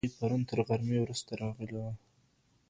[0.03, 1.91] هغوی پرون تر غرمې وروسته راغلي وه.